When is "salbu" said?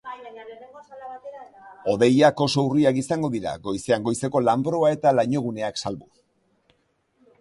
5.85-6.11